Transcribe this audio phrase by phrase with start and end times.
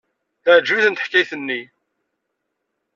[0.43, 1.61] Teɛjeb-itent teḥkayt-nni.